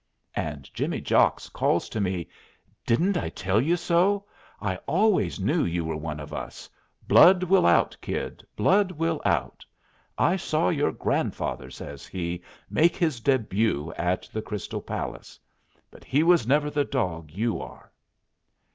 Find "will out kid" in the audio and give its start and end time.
7.43-8.43